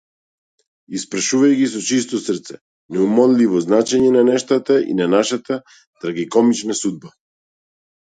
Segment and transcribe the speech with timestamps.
[0.99, 2.55] Испрашувај ги со чисто срце
[2.97, 5.59] неумоливото значење на нештата и нашата
[6.01, 7.13] трагикомична судба.